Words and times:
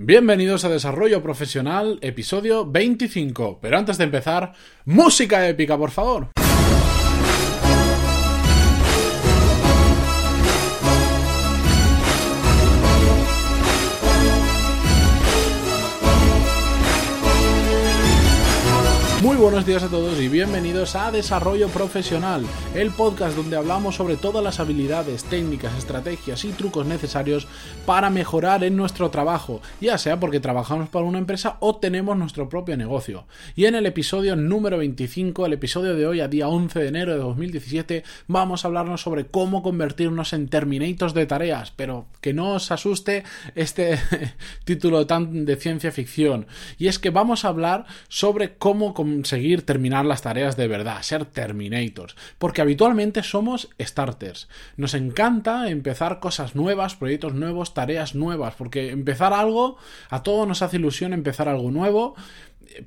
Bienvenidos 0.00 0.64
a 0.64 0.68
Desarrollo 0.68 1.24
Profesional, 1.24 1.98
episodio 2.02 2.64
25. 2.64 3.58
Pero 3.60 3.78
antes 3.78 3.98
de 3.98 4.04
empezar, 4.04 4.52
música 4.84 5.48
épica, 5.48 5.76
por 5.76 5.90
favor. 5.90 6.28
Buenos 19.58 19.66
días 19.66 19.82
a 19.82 19.88
todos 19.88 20.20
y 20.20 20.28
bienvenidos 20.28 20.94
a 20.94 21.10
Desarrollo 21.10 21.66
Profesional, 21.66 22.44
el 22.76 22.92
podcast 22.92 23.36
donde 23.36 23.56
hablamos 23.56 23.96
sobre 23.96 24.14
todas 24.14 24.44
las 24.44 24.60
habilidades, 24.60 25.24
técnicas, 25.24 25.76
estrategias 25.76 26.44
y 26.44 26.52
trucos 26.52 26.86
necesarios 26.86 27.48
para 27.84 28.08
mejorar 28.08 28.62
en 28.62 28.76
nuestro 28.76 29.10
trabajo, 29.10 29.60
ya 29.80 29.98
sea 29.98 30.20
porque 30.20 30.38
trabajamos 30.38 30.88
para 30.90 31.06
una 31.06 31.18
empresa 31.18 31.56
o 31.58 31.74
tenemos 31.74 32.16
nuestro 32.16 32.48
propio 32.48 32.76
negocio. 32.76 33.26
Y 33.56 33.64
en 33.64 33.74
el 33.74 33.86
episodio 33.86 34.36
número 34.36 34.78
25, 34.78 35.46
el 35.46 35.54
episodio 35.54 35.96
de 35.96 36.06
hoy 36.06 36.20
a 36.20 36.28
día 36.28 36.46
11 36.46 36.78
de 36.78 36.86
enero 36.86 37.12
de 37.14 37.18
2017, 37.18 38.04
vamos 38.28 38.64
a 38.64 38.68
hablarnos 38.68 39.00
sobre 39.00 39.26
cómo 39.26 39.64
convertirnos 39.64 40.34
en 40.34 40.46
terminators 40.46 41.14
de 41.14 41.26
tareas, 41.26 41.72
pero 41.74 42.06
que 42.20 42.32
no 42.32 42.52
os 42.52 42.70
asuste 42.70 43.24
este 43.56 43.98
título 44.64 45.08
tan 45.08 45.46
de 45.46 45.56
ciencia 45.56 45.90
ficción. 45.90 46.46
Y 46.78 46.86
es 46.86 47.00
que 47.00 47.10
vamos 47.10 47.44
a 47.44 47.48
hablar 47.48 47.86
sobre 48.06 48.56
cómo 48.56 48.94
conseguir 48.94 49.47
terminar 49.56 50.04
las 50.04 50.22
tareas 50.22 50.56
de 50.56 50.68
verdad, 50.68 51.02
ser 51.02 51.24
terminators, 51.24 52.16
porque 52.38 52.60
habitualmente 52.60 53.22
somos 53.22 53.70
starters. 53.80 54.48
Nos 54.76 54.94
encanta 54.94 55.68
empezar 55.70 56.20
cosas 56.20 56.54
nuevas, 56.54 56.94
proyectos 56.94 57.34
nuevos, 57.34 57.74
tareas 57.74 58.14
nuevas, 58.14 58.54
porque 58.54 58.90
empezar 58.90 59.32
algo, 59.32 59.76
a 60.10 60.22
todos 60.22 60.46
nos 60.46 60.62
hace 60.62 60.76
ilusión 60.76 61.12
empezar 61.12 61.48
algo 61.48 61.70
nuevo, 61.70 62.14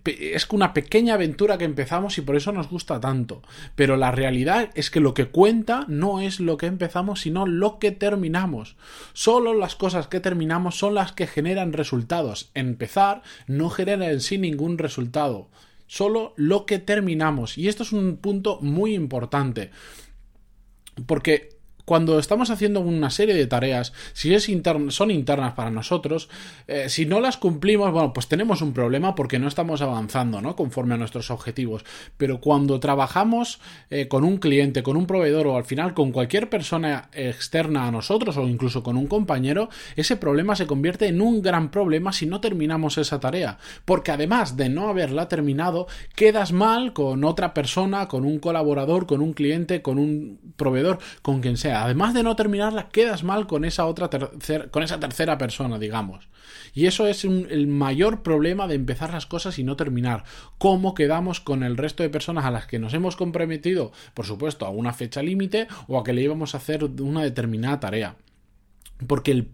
es 0.06 0.48
una 0.52 0.74
pequeña 0.74 1.16
aventura 1.16 1.58
que 1.58 1.66
empezamos 1.66 2.18
y 2.18 2.22
por 2.22 2.36
eso 2.36 2.52
nos 2.52 2.70
gusta 2.70 3.00
tanto. 3.00 3.42
Pero 3.76 3.98
la 3.98 4.12
realidad 4.12 4.70
es 4.76 4.90
que 4.90 5.00
lo 5.00 5.14
que 5.14 5.26
cuenta 5.26 5.86
no 5.88 6.22
es 6.22 6.40
lo 6.40 6.58
que 6.58 6.68
empezamos, 6.68 7.22
sino 7.22 7.46
lo 7.46 7.80
que 7.80 7.92
terminamos. 7.92 8.76
Solo 9.14 9.54
las 9.54 9.76
cosas 9.76 10.08
que 10.08 10.20
terminamos 10.20 10.78
son 10.78 10.96
las 10.96 11.12
que 11.12 11.28
generan 11.28 11.74
resultados. 11.74 12.52
Empezar 12.54 13.22
no 13.48 13.70
genera 13.70 14.12
en 14.12 14.22
sí 14.22 14.38
ningún 14.38 14.78
resultado 14.78 15.50
solo 15.92 16.34
lo 16.38 16.66
que 16.66 16.80
terminamos. 16.80 17.58
Y 17.58 17.68
esto 17.68 17.84
es 17.84 17.92
un 17.92 18.16
punto 18.16 18.60
muy 18.62 18.94
importante. 18.94 19.72
Porque 21.06 21.50
cuando 21.86 22.20
estamos 22.20 22.50
haciendo 22.50 22.80
una 22.82 23.10
serie 23.10 23.36
de 23.36 23.48
tareas, 23.48 23.94
si 24.14 24.34
es 24.34 24.50
son 24.90 25.12
internas 25.12 25.54
para 25.54 25.72
nosotros, 25.72 26.30
eh, 26.68 26.90
si 26.90 27.06
no 27.06 27.20
las 27.20 27.38
cumplimos, 27.38 27.92
bueno, 27.92 28.14
pues 28.14 28.28
tenemos 28.28 28.62
un 28.62 28.74
problema 28.74 29.16
porque 29.16 29.40
no 29.40 29.48
estamos 29.48 29.82
avanzando, 29.82 30.42
¿no? 30.42 30.56
Conforme 30.56 30.96
a 30.96 30.98
nuestros 30.98 31.32
objetivos. 31.32 31.84
Pero 32.18 32.42
cuando 32.42 32.80
trabajamos 32.80 33.60
eh, 33.90 34.08
con 34.08 34.24
un 34.24 34.38
cliente, 34.38 34.84
con 34.84 34.98
un 34.98 35.08
proveedor 35.08 35.48
o 35.48 35.58
al 35.58 35.64
final 35.64 35.94
con 35.94 36.12
cualquier 36.12 36.50
persona 36.50 37.10
externa 37.14 37.88
a 37.88 37.92
nosotros 37.92 38.38
o 38.38 38.48
incluso 38.48 38.84
con 38.84 38.98
un 38.98 39.08
compañero, 39.08 39.70
ese 39.96 40.18
problema 40.18 40.56
se 40.56 40.68
convierte 40.68 41.08
en 41.08 41.22
un 41.22 41.42
gran 41.42 41.72
problema 41.72 42.12
si 42.12 42.26
no 42.26 42.42
terminamos 42.42 42.98
esa 42.98 43.20
tarea. 43.20 43.58
Porque 43.86 44.12
además 44.12 44.58
de 44.58 44.70
no 44.70 44.90
haberla 44.90 45.28
terminado, 45.28 45.88
quedas 46.16 46.52
mal 46.52 46.94
con 46.94 47.24
otra 47.24 47.54
persona, 47.54 48.08
con 48.08 48.26
un 48.26 48.40
colaborador, 48.40 49.08
con 49.08 49.22
un 49.22 49.34
cliente, 49.34 49.82
con 49.82 49.98
un 49.98 50.40
proveedor, 50.56 51.00
con 51.22 51.42
quien 51.42 51.58
sea 51.58 51.71
además 51.72 52.14
de 52.14 52.24
no 52.24 52.36
terminarla, 52.36 52.90
quedas 52.90 53.24
mal 53.24 53.48
con 53.48 53.66
esa 53.66 53.86
otra 53.86 54.10
con 54.72 54.84
esa 54.84 55.00
tercera 55.00 55.38
persona, 55.38 55.80
digamos. 55.80 56.28
Y 56.74 56.86
eso 56.86 57.08
es 57.08 57.26
el 57.26 57.68
mayor 57.68 58.24
problema 58.24 58.68
de 58.68 58.76
empezar 58.76 59.12
las 59.12 59.26
cosas 59.26 59.60
y 59.60 59.64
no 59.64 59.76
terminar. 59.76 60.24
¿Cómo 60.58 60.94
quedamos 60.94 61.40
con 61.40 61.64
el 61.64 61.78
resto 61.78 62.04
de 62.04 62.10
personas 62.10 62.46
a 62.46 62.52
las 62.52 62.66
que 62.66 62.80
nos 62.80 62.94
hemos 62.94 63.16
comprometido, 63.16 63.92
por 64.14 64.26
supuesto, 64.26 64.66
a 64.66 64.70
una 64.70 64.94
fecha 64.94 65.22
límite 65.22 65.68
o 65.88 66.00
a 66.00 66.04
que 66.04 66.14
le 66.14 66.22
íbamos 66.22 66.54
a 66.54 66.58
hacer 66.58 66.84
una 66.84 67.24
determinada 67.24 67.80
tarea? 67.80 68.16
Porque 69.08 69.32
el, 69.32 69.50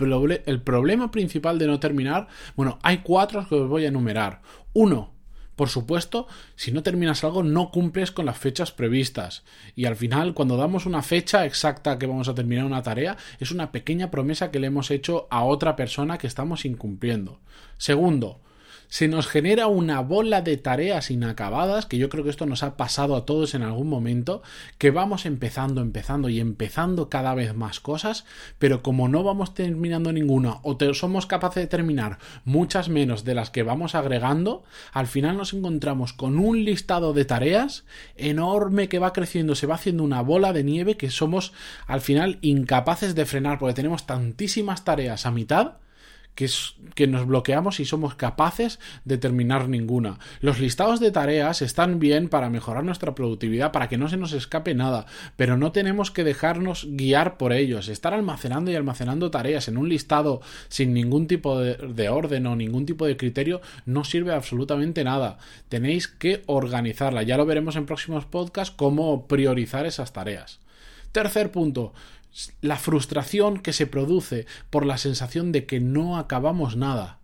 el 0.45 0.61
problema 0.61 1.09
principal 1.09 1.57
de 1.57 1.67
no 1.67 1.79
terminar, 1.79 2.27
bueno, 2.55 2.79
hay 2.83 2.99
cuatro 2.99 3.47
que 3.47 3.55
os 3.55 3.69
voy 3.69 3.85
a 3.85 3.89
enumerar. 3.89 4.41
Uno, 4.73 5.16
por 5.57 5.69
supuesto, 5.69 6.27
si 6.55 6.71
no 6.71 6.83
terminas 6.83 7.23
algo 7.23 7.41
no 7.41 7.71
cumples 7.71 8.11
con 8.11 8.27
las 8.27 8.37
fechas 8.37 8.71
previstas. 8.71 9.43
Y 9.75 9.85
al 9.85 9.95
final, 9.95 10.35
cuando 10.35 10.55
damos 10.55 10.85
una 10.85 11.01
fecha 11.01 11.47
exacta 11.47 11.97
que 11.97 12.05
vamos 12.05 12.29
a 12.29 12.35
terminar 12.35 12.63
una 12.63 12.83
tarea, 12.83 13.17
es 13.39 13.49
una 13.49 13.71
pequeña 13.71 14.11
promesa 14.11 14.51
que 14.51 14.59
le 14.59 14.67
hemos 14.67 14.91
hecho 14.91 15.27
a 15.31 15.43
otra 15.43 15.75
persona 15.75 16.19
que 16.19 16.27
estamos 16.27 16.63
incumpliendo. 16.63 17.39
Segundo, 17.79 18.39
se 18.87 19.07
nos 19.07 19.27
genera 19.27 19.67
una 19.67 19.99
bola 20.01 20.41
de 20.41 20.57
tareas 20.57 21.11
inacabadas, 21.11 21.85
que 21.85 21.97
yo 21.97 22.09
creo 22.09 22.23
que 22.23 22.29
esto 22.29 22.45
nos 22.45 22.63
ha 22.63 22.77
pasado 22.77 23.15
a 23.15 23.25
todos 23.25 23.53
en 23.53 23.63
algún 23.63 23.89
momento, 23.89 24.41
que 24.77 24.91
vamos 24.91 25.25
empezando, 25.25 25.81
empezando 25.81 26.29
y 26.29 26.39
empezando 26.39 27.09
cada 27.09 27.35
vez 27.35 27.55
más 27.55 27.79
cosas, 27.79 28.25
pero 28.59 28.81
como 28.81 29.07
no 29.07 29.23
vamos 29.23 29.53
terminando 29.53 30.11
ninguna 30.13 30.57
o 30.63 30.77
somos 30.93 31.25
capaces 31.25 31.63
de 31.63 31.67
terminar 31.67 32.19
muchas 32.45 32.89
menos 32.89 33.23
de 33.23 33.35
las 33.35 33.49
que 33.49 33.63
vamos 33.63 33.95
agregando, 33.95 34.63
al 34.93 35.07
final 35.07 35.37
nos 35.37 35.53
encontramos 35.53 36.13
con 36.13 36.37
un 36.37 36.63
listado 36.63 37.13
de 37.13 37.25
tareas 37.25 37.85
enorme 38.15 38.87
que 38.89 38.99
va 38.99 39.13
creciendo, 39.13 39.55
se 39.55 39.67
va 39.67 39.75
haciendo 39.75 40.03
una 40.03 40.21
bola 40.21 40.53
de 40.53 40.63
nieve 40.63 40.97
que 40.97 41.09
somos 41.09 41.53
al 41.87 42.01
final 42.01 42.37
incapaces 42.41 43.15
de 43.15 43.25
frenar 43.25 43.59
porque 43.59 43.73
tenemos 43.73 44.05
tantísimas 44.05 44.83
tareas 44.83 45.25
a 45.25 45.31
mitad 45.31 45.77
que, 46.37 47.07
nos 47.07 47.25
bloqueamos 47.25 47.79
y 47.79 47.85
somos 47.85 48.13
capaces 48.13 48.79
de 49.05 49.17
terminar 49.17 49.67
ninguna. 49.67 50.19
Los 50.39 50.59
listados 50.59 50.99
de 50.99 51.11
tareas 51.11 51.63
están 51.63 51.97
bien 51.97 52.29
para 52.29 52.51
mejorar 52.51 52.83
nuestra 52.83 53.15
productividad, 53.15 53.71
para 53.71 53.89
que 53.89 53.97
no 53.97 54.07
se 54.07 54.17
nos 54.17 54.33
escape 54.33 54.75
nada, 54.75 55.07
pero 55.35 55.57
no 55.57 55.71
tenemos 55.71 56.11
que 56.11 56.23
dejarnos 56.23 56.85
guiar 56.91 57.37
por 57.37 57.53
ellos. 57.53 57.87
Estar 57.87 58.13
almacenando 58.13 58.69
y 58.69 58.75
almacenando 58.75 59.31
tareas 59.31 59.67
en 59.67 59.77
un 59.77 59.89
listado 59.89 60.41
sin 60.69 60.93
ningún 60.93 61.25
tipo 61.25 61.59
de, 61.59 61.73
de 61.75 62.09
orden 62.09 62.45
o 62.45 62.55
ningún 62.55 62.85
tipo 62.85 63.07
de 63.07 63.17
criterio 63.17 63.59
no 63.87 64.03
sirve 64.03 64.33
absolutamente 64.33 65.03
nada. 65.03 65.39
Tenéis 65.69 66.07
que 66.07 66.43
organizarla. 66.45 67.23
Ya 67.23 67.37
lo 67.37 67.47
veremos 67.47 67.75
en 67.75 67.87
próximos 67.87 68.25
podcasts 68.25 68.75
cómo 68.77 69.27
priorizar 69.27 69.87
esas 69.87 70.13
tareas. 70.13 70.59
Tercer 71.11 71.51
punto, 71.51 71.93
la 72.61 72.77
frustración 72.77 73.59
que 73.59 73.73
se 73.73 73.87
produce 73.87 74.45
por 74.69 74.85
la 74.85 74.97
sensación 74.97 75.51
de 75.51 75.65
que 75.65 75.79
no 75.79 76.17
acabamos 76.17 76.75
nada. 76.75 77.19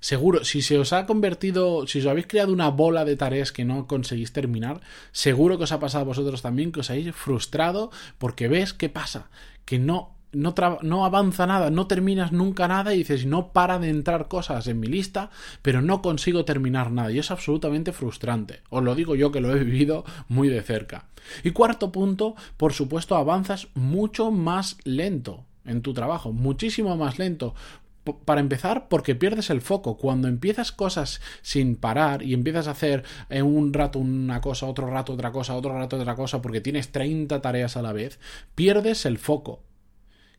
Seguro, 0.00 0.44
si 0.44 0.62
se 0.62 0.78
os 0.78 0.94
ha 0.94 1.04
convertido, 1.04 1.86
si 1.86 1.98
os 1.98 2.06
habéis 2.06 2.26
creado 2.26 2.52
una 2.52 2.70
bola 2.70 3.04
de 3.04 3.16
tareas 3.16 3.52
que 3.52 3.66
no 3.66 3.86
conseguís 3.86 4.32
terminar, 4.32 4.80
seguro 5.12 5.58
que 5.58 5.64
os 5.64 5.72
ha 5.72 5.80
pasado 5.80 6.02
a 6.02 6.08
vosotros 6.08 6.40
también, 6.40 6.72
que 6.72 6.80
os 6.80 6.90
habéis 6.90 7.14
frustrado 7.14 7.90
porque 8.16 8.48
ves 8.48 8.72
qué 8.72 8.88
pasa, 8.88 9.30
que 9.66 9.78
no 9.78 10.16
no, 10.32 10.54
no, 10.82 11.04
avanza 11.04 11.46
nada, 11.46 11.70
no 11.70 11.86
terminas 11.86 12.32
nunca 12.32 12.68
nada 12.68 12.94
y 12.94 12.98
dices, 12.98 13.26
no 13.26 13.52
para 13.52 13.78
de 13.78 13.88
entrar 13.88 14.28
cosas 14.28 14.66
en 14.66 14.80
mi 14.80 14.86
lista, 14.86 15.30
pero 15.62 15.82
no 15.82 16.02
consigo 16.02 16.44
terminar 16.44 16.92
nada 16.92 17.10
y 17.10 17.18
es 17.18 17.30
absolutamente 17.30 17.92
frustrante. 17.92 18.60
Os 18.70 18.82
lo 18.82 18.94
digo 18.94 19.16
yo 19.16 19.32
que 19.32 19.40
lo 19.40 19.54
he 19.54 19.64
vivido 19.64 20.04
muy 20.28 20.48
de 20.48 20.62
cerca. 20.62 21.06
Y 21.42 21.50
cuarto 21.50 21.92
punto, 21.92 22.34
por 22.56 22.72
supuesto, 22.72 23.16
avanzas 23.16 23.68
mucho 23.74 24.30
más 24.30 24.78
lento 24.84 25.44
en 25.64 25.82
tu 25.82 25.94
trabajo, 25.94 26.32
muchísimo 26.32 26.96
más 26.96 27.18
lento. 27.18 27.54
Para 28.24 28.40
empezar, 28.40 28.88
porque 28.88 29.14
pierdes 29.14 29.50
el 29.50 29.60
foco. 29.60 29.98
Cuando 29.98 30.26
empiezas 30.26 30.72
cosas 30.72 31.20
sin 31.42 31.76
parar 31.76 32.22
y 32.22 32.32
empiezas 32.32 32.66
a 32.66 32.70
hacer 32.70 33.04
en 33.28 33.44
un 33.44 33.74
rato 33.74 33.98
una 33.98 34.40
cosa, 34.40 34.66
otro 34.66 34.88
rato 34.88 35.12
otra 35.12 35.30
cosa, 35.30 35.54
otro 35.54 35.74
rato 35.74 35.98
otra 35.98 36.16
cosa, 36.16 36.40
porque 36.40 36.62
tienes 36.62 36.92
30 36.92 37.42
tareas 37.42 37.76
a 37.76 37.82
la 37.82 37.92
vez, 37.92 38.18
pierdes 38.54 39.04
el 39.04 39.18
foco 39.18 39.62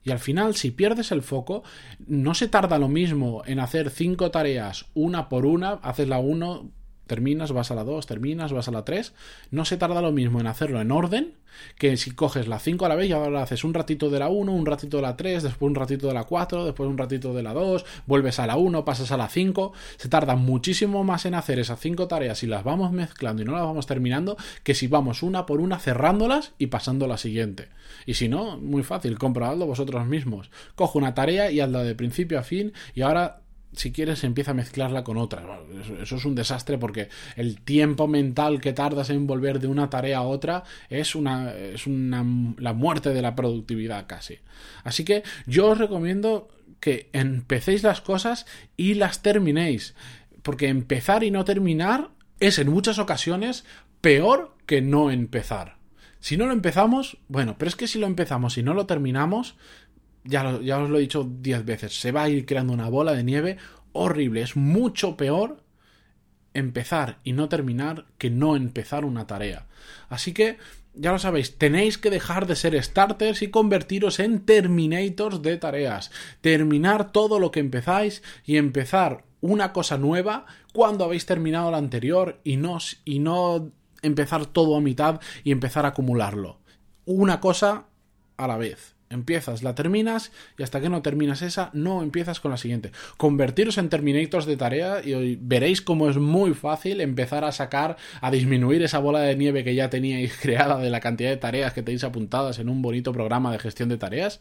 y 0.04 0.12
al 0.12 0.20
final, 0.20 0.56
si 0.56 0.72
pierdes 0.72 1.12
el 1.12 1.22
foco, 1.22 1.64
no 2.08 2.34
se 2.34 2.48
tarda 2.48 2.80
lo 2.80 2.88
mismo 2.88 3.44
en 3.46 3.60
hacer 3.60 3.90
cinco 3.90 4.32
tareas 4.32 4.86
una 4.94 5.30
por 5.30 5.46
una, 5.46 5.74
haces 5.84 6.08
la 6.08 6.20
uno, 6.20 6.72
terminas, 7.12 7.52
vas 7.52 7.72
a 7.72 7.76
la 7.76 7.84
2, 7.84 8.08
terminas, 8.08 8.54
vas 8.54 8.70
a 8.70 8.72
la 8.72 8.86
3, 8.86 9.14
no 9.52 9.66
se 9.66 9.76
tarda 9.76 10.02
lo 10.02 10.14
mismo 10.14 10.40
en 10.40 10.48
hacerlo 10.48 10.80
en 10.80 10.94
orden 10.94 11.34
que 11.78 11.98
si 11.98 12.12
coges 12.12 12.48
la 12.48 12.58
5 12.58 12.86
a 12.86 12.88
la 12.88 12.96
vez 12.96 13.10
y 13.10 13.12
ahora 13.12 13.44
haces 13.44 13.66
un 13.66 13.74
ratito 13.74 14.10
de 14.10 14.20
la 14.20 14.30
1, 14.30 14.50
un 14.50 14.66
ratito 14.66 14.96
de 14.96 15.04
la 15.04 15.18
3, 15.18 15.44
después 15.44 15.70
un 15.70 15.76
ratito 15.76 16.08
de 16.08 16.14
la 16.14 16.24
4, 16.24 16.64
después 16.64 16.90
un 16.90 16.98
ratito 16.98 17.34
de 17.34 17.44
la 17.44 17.54
2, 17.54 17.84
vuelves 18.06 18.40
a 18.40 18.48
la 18.48 18.56
1, 18.56 18.86
pasas 18.86 19.12
a 19.12 19.18
la 19.18 19.28
5, 19.28 19.74
se 19.98 20.08
tarda 20.08 20.38
muchísimo 20.38 21.04
más 21.04 21.26
en 21.26 21.36
hacer 21.36 21.60
esas 21.60 21.82
5 21.82 22.08
tareas 22.08 22.44
y 22.44 22.48
las 22.48 22.64
vamos 22.64 22.94
mezclando 22.94 23.42
y 23.42 23.46
no 23.46 23.52
las 23.52 23.64
vamos 23.64 23.88
terminando 23.88 24.38
que 24.64 24.74
si 24.74 24.88
vamos 24.88 25.22
una 25.22 25.46
por 25.46 25.60
una 25.60 25.80
cerrándolas 25.80 26.54
y 26.58 26.68
pasando 26.68 27.04
a 27.04 27.10
la 27.10 27.18
siguiente. 27.18 27.68
Y 28.06 28.14
si 28.14 28.30
no, 28.30 28.58
muy 28.58 28.84
fácil, 28.84 29.20
comprobadlo 29.20 29.66
vosotros 29.66 30.08
mismos. 30.08 30.50
Cojo 30.76 30.98
una 30.98 31.14
tarea 31.14 31.52
y 31.52 31.60
hazla 31.60 31.84
de 31.84 31.94
principio 31.94 32.40
a 32.40 32.44
fin 32.44 32.72
y 32.96 33.02
ahora 33.02 33.42
si 33.74 33.92
quieres, 33.92 34.24
empieza 34.24 34.52
a 34.52 34.56
mezclarla 34.56 35.04
con 35.04 35.18
otra. 35.18 35.44
Eso, 36.02 36.16
es 36.18 36.26
un 36.26 36.36
desastre 36.36 36.78
porque 36.78 37.10
el 37.36 37.62
tiempo 37.62 38.08
mental 38.08 38.60
que 38.60 38.74
tardas 38.74 39.10
en 39.10 39.28
volver 39.28 39.60
de 39.60 39.68
una 39.68 39.90
tarea 39.90 40.20
a 40.20 40.24
otra 40.24 40.64
es, 40.90 41.16
una, 41.16 41.54
es 41.54 41.88
una, 41.88 42.26
la 42.58 42.74
muerte 42.74 43.12
de 43.12 43.22
la 43.22 43.36
productividad 43.36 44.08
casi. 44.08 44.40
Así 44.84 45.06
que 45.06 45.24
yo 45.46 45.70
os 45.70 45.78
recomiendo 45.78 46.50
que 46.80 47.10
empecéis 47.14 47.84
las 47.84 48.02
cosas 48.02 48.46
y 48.76 48.96
las 48.96 49.22
terminéis. 49.22 49.96
Porque 50.42 50.68
empezar 50.68 51.24
y 51.24 51.32
no 51.32 51.46
terminar 51.46 52.10
es 52.40 52.60
en 52.60 52.70
muchas 52.70 53.00
ocasiones 53.00 53.64
peor 54.02 54.56
que 54.66 54.82
no 54.82 55.12
empezar. 55.12 55.78
Si 56.20 56.38
no 56.38 56.46
lo 56.46 56.54
empezamos, 56.54 57.18
bueno, 57.30 57.56
pero 57.58 57.70
es 57.70 57.76
que 57.76 57.88
si 57.88 58.00
lo 58.00 58.06
empezamos 58.06 58.58
y 58.58 58.64
no 58.64 58.74
lo 58.74 58.86
terminamos, 58.86 59.56
ya, 60.24 60.60
ya 60.62 60.80
os 60.80 60.90
lo 60.90 60.98
he 60.98 61.02
dicho 61.02 61.30
diez 61.30 61.66
veces, 61.66 62.00
se 62.00 62.12
va 62.12 62.24
a 62.24 62.30
ir 62.30 62.46
creando 62.46 62.74
una 62.74 62.90
bola 62.90 63.14
de 63.14 63.24
nieve 63.24 63.58
horrible. 63.94 64.42
Es 64.42 64.56
mucho 64.56 65.18
peor 65.18 65.64
empezar 66.54 67.20
y 67.24 67.34
no 67.34 67.50
terminar 67.50 68.06
que 68.18 68.30
no 68.30 68.56
empezar 68.56 69.06
una 69.06 69.28
tarea. 69.28 69.68
Así 70.10 70.34
que, 70.34 70.58
ya 70.94 71.12
lo 71.12 71.20
sabéis, 71.20 71.58
tenéis 71.58 71.98
que 71.98 72.10
dejar 72.10 72.48
de 72.48 72.56
ser 72.56 72.82
starters 72.84 73.42
y 73.42 73.50
convertiros 73.50 74.20
en 74.20 74.42
terminators 74.42 75.42
de 75.42 75.58
tareas. 75.58 76.12
Terminar 76.42 77.12
todo 77.12 77.40
lo 77.40 77.52
que 77.52 77.62
empezáis 77.62 78.22
y 78.46 78.58
empezar 78.58 79.24
una 79.40 79.74
cosa 79.74 79.98
nueva 79.98 80.46
cuando 80.74 81.06
habéis 81.06 81.26
terminado 81.26 81.72
la 81.72 81.78
anterior 81.78 82.40
y 82.44 82.58
no, 82.58 82.78
y 83.06 83.20
no 83.20 83.72
empezar 84.02 84.46
todo 84.46 84.76
a 84.76 84.82
mitad 84.82 85.22
y 85.44 85.52
empezar 85.52 85.86
a 85.86 85.90
acumularlo. 85.90 86.60
Una 87.06 87.40
cosa 87.40 87.86
a 88.38 88.48
la 88.48 88.58
vez. 88.58 88.96
Empiezas, 89.12 89.62
la 89.62 89.76
terminas 89.76 90.32
y 90.58 90.64
hasta 90.64 90.80
que 90.82 90.90
no 90.90 91.02
terminas 91.02 91.42
esa, 91.42 91.70
no 91.74 92.02
empiezas 92.02 92.40
con 92.40 92.52
la 92.52 92.58
siguiente. 92.58 92.92
Convertiros 93.18 93.78
en 93.78 93.90
terminators 93.90 94.46
de 94.46 94.58
tarea 94.58 95.02
y 95.04 95.38
veréis 95.40 95.82
cómo 95.82 96.10
es 96.10 96.18
muy 96.18 96.54
fácil 96.54 97.02
empezar 97.02 97.44
a 97.44 97.52
sacar, 97.52 97.98
a 98.22 98.32
disminuir 98.32 98.82
esa 98.84 99.00
bola 99.00 99.20
de 99.20 99.36
nieve 99.36 99.64
que 99.64 99.76
ya 99.76 99.90
teníais 99.90 100.36
creada 100.42 100.80
de 100.80 100.90
la 100.90 101.00
cantidad 101.00 101.30
de 101.30 101.38
tareas 101.38 101.74
que 101.74 101.84
tenéis 101.84 102.04
apuntadas 102.04 102.60
en 102.60 102.70
un 102.70 102.82
bonito 102.82 103.12
programa 103.12 103.52
de 103.52 103.60
gestión 103.60 103.90
de 103.90 103.98
tareas. 103.98 104.40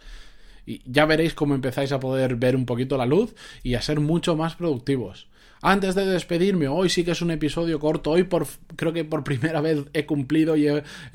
Y 0.67 0.82
ya 0.84 1.06
veréis 1.06 1.34
cómo 1.34 1.55
empezáis 1.55 1.90
a 1.93 2.00
poder 2.00 2.37
ver 2.37 2.55
un 2.55 2.66
poquito 2.66 2.96
la 2.96 3.06
luz 3.06 3.34
y 3.62 3.75
a 3.75 3.82
ser 3.82 4.00
mucho 4.00 4.37
más 4.37 4.55
productivos. 4.55 5.28
Antes 5.62 5.95
de 5.95 6.07
despedirme, 6.07 6.69
hoy 6.69 6.89
sí 6.89 7.05
que 7.05 7.11
es 7.11 7.21
un 7.21 7.31
episodio 7.31 7.79
corto. 7.81 8.12
Hoy 8.12 8.25
por, 8.25 8.47
creo 8.77 8.93
que 8.93 9.05
por 9.05 9.25
primera 9.25 9.61
vez 9.61 9.85
he 9.93 10.07
cumplido 10.07 10.57
y 10.57 10.67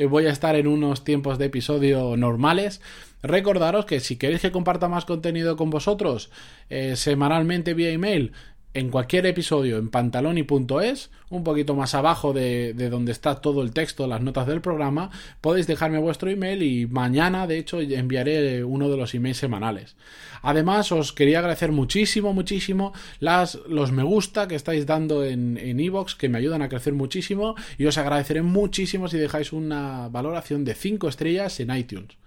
voy 0.06 0.28
a 0.28 0.32
estar 0.32 0.56
en 0.56 0.68
unos 0.68 1.04
tiempos 1.04 1.38
de 1.38 1.46
episodio 1.46 2.16
normales. 2.16 2.82
Recordaros 3.24 3.86
que 3.86 4.00
si 4.00 4.18
queréis 4.18 4.42
que 4.42 4.52
comparta 4.52 4.88
más 4.88 5.06
contenido 5.06 5.58
con 5.58 5.72
vosotros 5.72 6.30
eh, 6.70 6.96
semanalmente 6.96 7.74
vía 7.74 7.90
email, 7.90 8.34
en 8.76 8.90
cualquier 8.90 9.26
episodio 9.26 9.78
en 9.78 9.90
pantaloni.es, 9.90 11.10
un 11.30 11.44
poquito 11.46 11.76
más 11.76 11.96
abajo 11.96 12.34
de, 12.34 12.74
donde 12.74 13.14
está 13.14 13.36
todo 13.36 13.62
el 13.62 13.72
texto, 13.72 14.06
las 14.06 14.22
notas 14.22 14.48
del 14.48 14.60
programa, 14.60 15.12
podéis 15.40 15.66
dejarme 15.66 15.98
vuestro 15.98 16.30
email 16.30 16.62
y 16.62 16.86
mañana, 16.86 17.48
de 17.48 17.58
hecho, 17.58 17.80
enviaré 17.80 18.66
uno 18.66 18.90
de 18.90 18.98
los 18.98 19.16
emails 19.16 19.38
semanales. 19.38 19.96
Además, 20.42 20.92
os 20.92 21.14
quería 21.14 21.40
agradecer 21.40 21.72
muchísimo, 21.72 22.34
muchísimo 22.34 22.92
las, 23.22 23.56
los 23.70 23.94
me 23.94 24.04
gusta 24.04 24.50
que 24.50 24.56
estáis 24.56 24.86
dando 24.86 25.24
en 25.24 25.80
iVoox, 25.80 26.12
en 26.12 26.18
que 26.20 26.30
me 26.30 26.38
ayudan 26.38 26.62
a 26.62 26.68
crecer 26.68 26.94
muchísimo, 26.94 27.56
y 27.78 27.86
os 27.86 27.98
agradeceré 27.98 28.42
muchísimo 28.42 29.08
si 29.08 29.18
dejáis 29.18 29.54
una 29.54 30.10
valoración 30.10 30.66
de 30.66 30.76
5 30.76 31.08
estrellas 31.08 31.62
en 31.62 31.74
iTunes. 31.74 32.18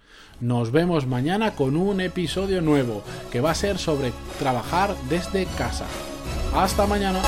Nos 0.41 0.71
vemos 0.71 1.05
mañana 1.05 1.51
con 1.51 1.75
un 1.75 2.01
episodio 2.01 2.61
nuevo 2.61 3.03
que 3.31 3.39
va 3.39 3.51
a 3.51 3.55
ser 3.55 3.77
sobre 3.77 4.11
trabajar 4.39 4.95
desde 5.09 5.45
casa. 5.45 5.85
Hasta 6.53 6.85
mañana. 6.87 7.21